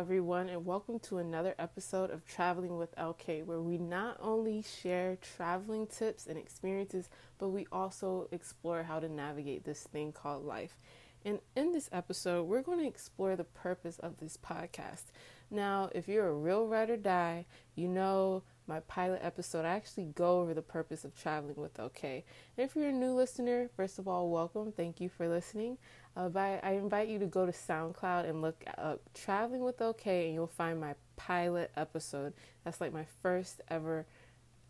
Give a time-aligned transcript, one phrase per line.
[0.00, 5.18] everyone, and welcome to another episode of Traveling with LK, where we not only share
[5.20, 10.78] traveling tips and experiences, but we also explore how to navigate this thing called life.
[11.22, 15.12] And in this episode, we're going to explore the purpose of this podcast.
[15.50, 20.06] Now, if you're a real ride or die, you know my pilot episode, I actually
[20.06, 22.04] go over the purpose of traveling with LK.
[22.04, 22.22] And
[22.56, 24.72] if you're a new listener, first of all, welcome.
[24.72, 25.76] Thank you for listening.
[26.16, 30.26] Uh, but I invite you to go to SoundCloud and look up Traveling with LK,
[30.26, 32.32] and you'll find my pilot episode.
[32.64, 34.06] That's like my first ever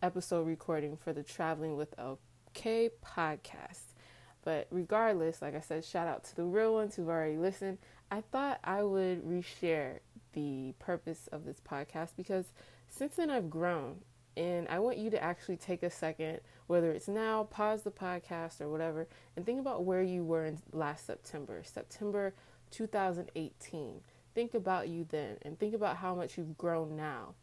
[0.02, 3.94] episode recording for the Traveling with LK podcast.
[4.42, 7.78] But regardless, like I said, shout out to the real ones who've already listened.
[8.10, 10.00] I thought I would reshare
[10.32, 12.46] the purpose of this podcast because
[12.88, 13.96] since then I've grown
[14.36, 18.60] and I want you to actually take a second, whether it's now, pause the podcast
[18.60, 22.34] or whatever, and think about where you were in last September, September
[22.70, 24.00] 2018.
[24.34, 27.34] Think about you then and think about how much you've grown now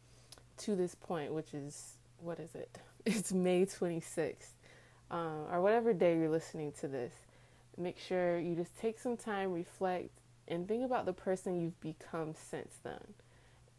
[0.60, 2.78] to this point, which is, what is it?
[3.06, 4.50] It's May 26th,
[5.12, 7.14] um, or whatever day you're listening to this.
[7.78, 10.10] Make sure you just take some time, reflect,
[10.48, 13.00] and think about the person you've become since then.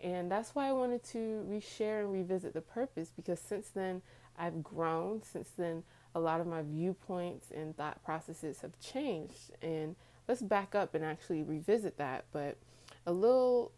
[0.00, 4.02] And that's why I wanted to reshare and revisit the purpose because since then
[4.38, 5.22] I've grown.
[5.22, 5.82] Since then,
[6.14, 9.50] a lot of my viewpoints and thought processes have changed.
[9.60, 9.96] And
[10.28, 12.24] let's back up and actually revisit that.
[12.32, 12.56] But
[13.06, 13.72] a little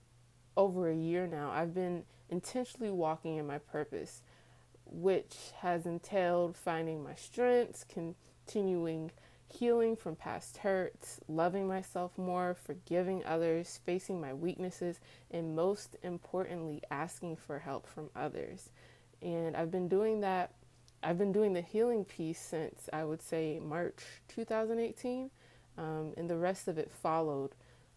[0.56, 4.22] over a year now, I've been intentionally walking in my purpose,
[4.84, 9.10] which has entailed finding my strengths, continuing
[9.52, 16.82] healing from past hurts, loving myself more, forgiving others, facing my weaknesses, and most importantly,
[16.90, 18.70] asking for help from others.
[19.22, 20.52] And I've been doing that.
[21.02, 25.30] I've been doing the healing piece since I would say March 2018,
[25.78, 27.50] um, and the rest of it followed.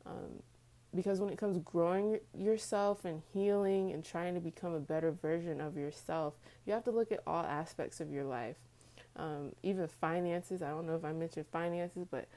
[0.06, 0.42] Um,
[0.96, 5.60] because when it comes growing yourself and healing and trying to become a better version
[5.60, 8.58] of yourself, you have to look at all aspects of your life
[9.16, 10.62] um, even finances.
[10.62, 12.28] I don't know if I mentioned finances, but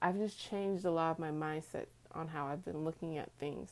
[0.00, 3.70] I've just changed a lot of my mindset on how I've been looking at things.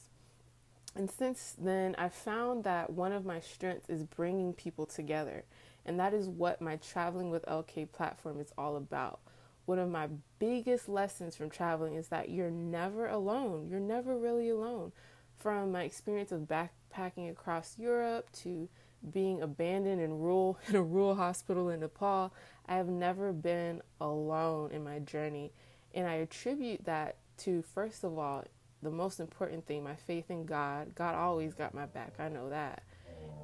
[0.94, 5.44] And since then, I've found that one of my strengths is bringing people together.
[5.84, 9.20] And that is what my Traveling with LK platform is all about.
[9.66, 13.68] One of my biggest lessons from traveling is that you're never alone.
[13.70, 14.92] You're never really alone.
[15.36, 18.68] From my experience of backpacking across Europe to
[19.12, 22.32] being abandoned in rural in a rural hospital in Nepal,
[22.66, 25.52] I have never been alone in my journey,
[25.94, 28.44] and I attribute that to first of all
[28.82, 30.94] the most important thing, my faith in God.
[30.94, 32.14] God always got my back.
[32.18, 32.82] I know that.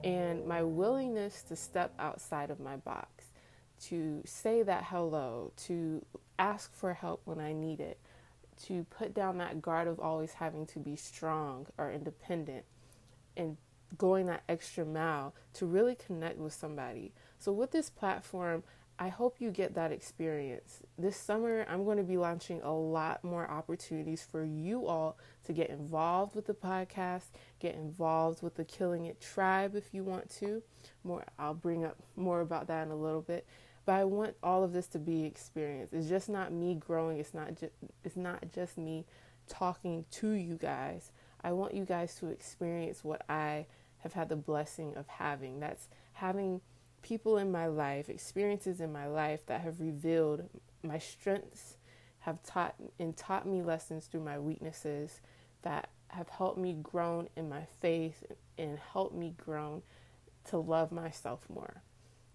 [0.02, 3.26] And my willingness to step outside of my box,
[3.84, 6.04] to say that hello, to
[6.38, 7.98] ask for help when I need it,
[8.64, 12.64] to put down that guard of always having to be strong or independent,
[13.36, 13.56] and
[13.96, 17.12] going that extra mile to really connect with somebody.
[17.38, 18.62] So, with this platform,
[18.98, 20.80] I hope you get that experience.
[20.98, 25.52] This summer, I'm going to be launching a lot more opportunities for you all to
[25.52, 27.24] get involved with the podcast,
[27.60, 30.62] get involved with the Killing It tribe if you want to.
[31.04, 33.46] More, I'll bring up more about that in a little bit.
[33.84, 35.92] But I want all of this to be experience.
[35.92, 37.18] It's just not me growing.
[37.18, 39.04] It's not just it's not just me
[39.46, 41.12] talking to you guys.
[41.46, 43.66] I want you guys to experience what I
[43.98, 45.60] have had the blessing of having.
[45.60, 46.60] That's having
[47.02, 50.48] people in my life, experiences in my life that have revealed
[50.82, 51.76] my strengths,
[52.18, 55.20] have taught and taught me lessons through my weaknesses
[55.62, 58.24] that have helped me grow in my faith
[58.58, 59.84] and helped me grow
[60.48, 61.80] to love myself more.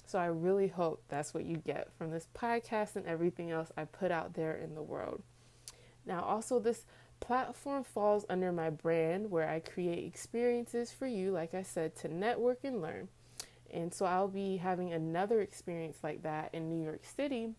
[0.05, 3.83] So I really hope that's what you get from this podcast and everything else I
[3.83, 5.21] put out there in the world.
[6.05, 6.85] Now, also, this
[7.21, 12.13] platform falls under my brand where I create experiences for you, like I said, to
[12.13, 13.07] network and learn.
[13.73, 17.51] And so I'll be having another experience like that in New York City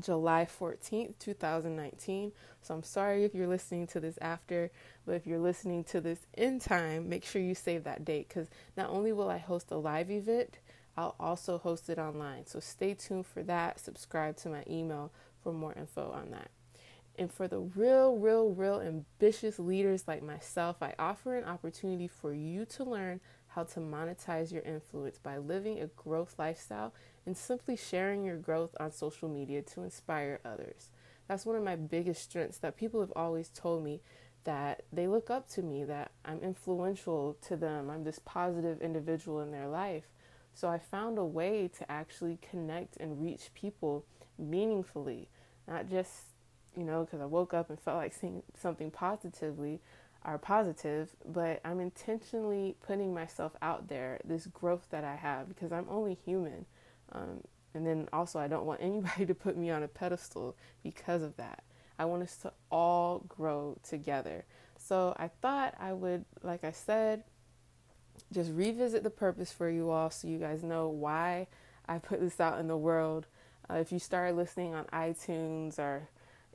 [0.00, 2.32] July 14th, 2019.
[2.62, 4.70] So I'm sorry if you're listening to this after,
[5.04, 8.48] but if you're listening to this in time, make sure you save that date because
[8.76, 10.58] not only will I host a live event,
[10.96, 12.46] I'll also host it online.
[12.46, 13.80] So stay tuned for that.
[13.80, 15.10] Subscribe to my email
[15.42, 16.50] for more info on that.
[17.18, 22.32] And for the real, real, real ambitious leaders like myself, I offer an opportunity for
[22.32, 26.94] you to learn how to monetize your influence by living a growth lifestyle
[27.26, 30.90] and simply sharing your growth on social media to inspire others.
[31.28, 34.00] That's one of my biggest strengths that people have always told me
[34.44, 39.40] that they look up to me, that I'm influential to them, I'm this positive individual
[39.40, 40.04] in their life.
[40.54, 44.04] So I found a way to actually connect and reach people
[44.38, 45.28] meaningfully,
[45.68, 46.31] not just,
[46.76, 49.80] you know, because I woke up and felt like seeing something positively.
[50.24, 55.72] are positive, but I'm intentionally putting myself out there, this growth that I have, because
[55.72, 56.64] I'm only human.
[57.12, 57.42] Um,
[57.74, 61.36] and then also, I don't want anybody to put me on a pedestal because of
[61.36, 61.64] that.
[61.98, 64.44] I want us to all grow together.
[64.78, 67.24] So I thought I would, like I said,
[68.32, 71.46] just revisit the purpose for you all so you guys know why
[71.88, 73.26] I put this out in the world.
[73.70, 76.08] Uh, if you started listening on iTunes or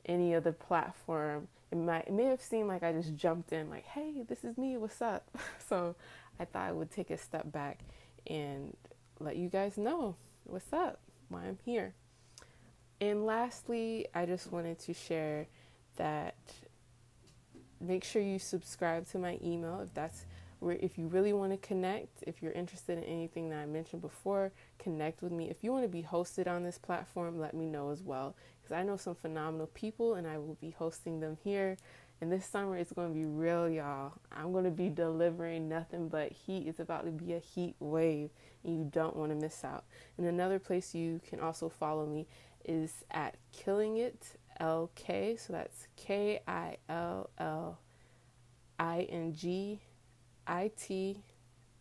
[0.08, 3.84] any other platform, it might it may have seemed like I just jumped in like,
[3.84, 4.76] "Hey, this is me.
[4.76, 5.28] What's up?"
[5.68, 5.94] so
[6.40, 7.80] I thought I would take a step back
[8.26, 8.76] and
[9.20, 11.94] let you guys know what's up, why I'm here.
[13.00, 15.46] And lastly, I just wanted to share
[15.96, 16.34] that
[17.80, 20.24] make sure you subscribe to my email if that's
[20.60, 24.02] where if you really want to connect, if you're interested in anything that I mentioned
[24.02, 25.50] before, connect with me.
[25.50, 28.72] If you want to be hosted on this platform, let me know as well because
[28.72, 31.76] I know some phenomenal people and I will be hosting them here.
[32.20, 34.12] And this summer it's going to be real, y'all.
[34.32, 36.66] I'm going to be delivering nothing but heat.
[36.66, 38.30] It's about to be a heat wave,
[38.64, 39.84] and you don't want to miss out.
[40.16, 42.26] And another place you can also follow me
[42.64, 45.38] is at Killing It LK.
[45.38, 47.78] So that's K I L L
[48.80, 49.80] I N G
[50.48, 51.22] I T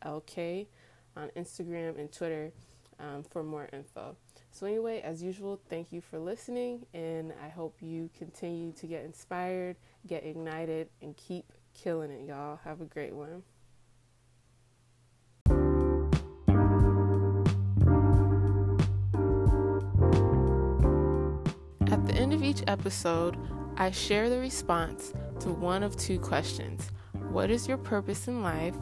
[0.04, 0.68] L K
[1.16, 2.52] on Instagram and Twitter
[3.00, 4.16] um, for more info.
[4.52, 9.06] So, anyway, as usual, thank you for listening, and I hope you continue to get
[9.06, 9.76] inspired,
[10.08, 12.60] get ignited, and keep killing it, y'all.
[12.64, 13.44] Have a great one.
[21.92, 23.38] At the end of each episode,
[23.78, 26.90] I share the response to one of two questions
[27.32, 28.76] What is your purpose in life?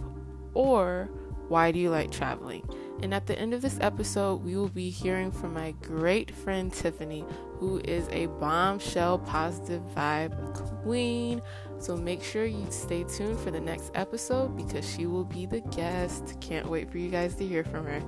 [0.53, 1.09] or
[1.47, 2.67] Why do you like traveling?
[3.03, 6.73] And at the end of this episode, we will be hearing from my great friend
[6.73, 7.23] Tiffany,
[7.59, 10.33] who is a bombshell positive vibe
[10.81, 11.41] queen.
[11.77, 15.61] So make sure you stay tuned for the next episode because she will be the
[15.61, 16.35] guest.
[16.41, 18.01] Can't wait for you guys to hear from her.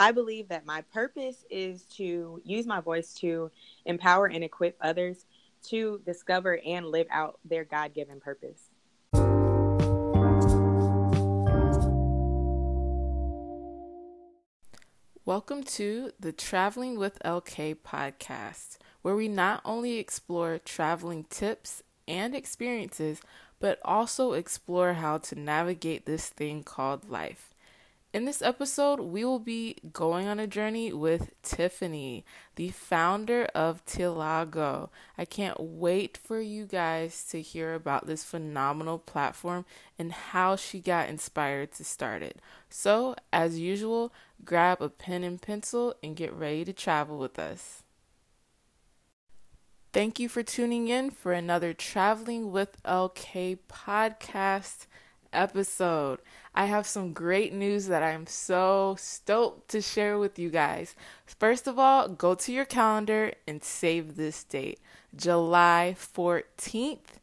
[0.00, 3.50] I believe that my purpose is to use my voice to
[3.84, 5.26] empower and equip others
[5.70, 8.70] to discover and live out their God given purpose.
[15.24, 22.34] Welcome to the Traveling with LK podcast, where we not only explore traveling tips and
[22.34, 23.20] experiences,
[23.60, 27.54] but also explore how to navigate this thing called life.
[28.18, 32.24] In this episode, we will be going on a journey with Tiffany,
[32.56, 34.88] the founder of Tilago.
[35.16, 39.66] I can't wait for you guys to hear about this phenomenal platform
[40.00, 42.40] and how she got inspired to start it.
[42.68, 44.12] So, as usual,
[44.44, 47.84] grab a pen and pencil and get ready to travel with us.
[49.92, 54.86] Thank you for tuning in for another Traveling with LK podcast
[55.32, 56.18] episode.
[56.54, 60.94] I have some great news that I'm so stoked to share with you guys.
[61.26, 64.80] First of all, go to your calendar and save this date
[65.14, 67.18] July 14th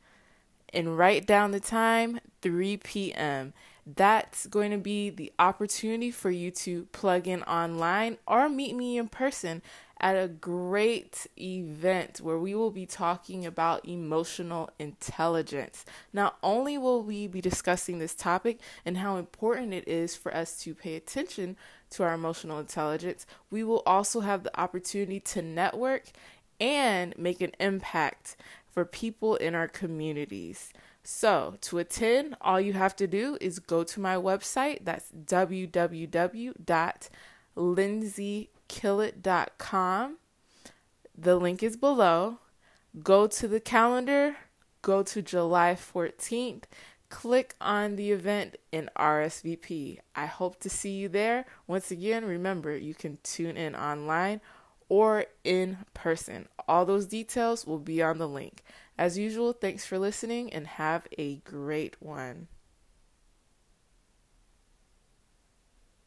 [0.73, 3.53] and write down the time 3 p.m.
[3.85, 8.97] That's going to be the opportunity for you to plug in online or meet me
[8.97, 9.61] in person
[9.99, 15.85] at a great event where we will be talking about emotional intelligence.
[16.11, 20.59] Not only will we be discussing this topic and how important it is for us
[20.63, 21.55] to pay attention
[21.91, 26.11] to our emotional intelligence, we will also have the opportunity to network
[26.59, 28.35] and make an impact
[28.69, 30.73] for people in our communities.
[31.03, 34.79] So, to attend, all you have to do is go to my website.
[34.83, 36.49] That's www.lindsay
[38.67, 40.17] killit.com.
[41.17, 42.39] The link is below.
[43.03, 44.37] Go to the calendar,
[44.81, 46.63] go to July 14th,
[47.09, 49.99] click on the event in RSVP.
[50.15, 51.45] I hope to see you there.
[51.67, 54.39] Once again, remember you can tune in online
[54.87, 56.47] or in person.
[56.67, 58.63] All those details will be on the link.
[58.97, 62.47] As usual, thanks for listening and have a great one.